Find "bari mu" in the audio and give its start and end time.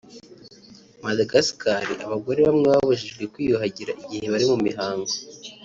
4.33-4.57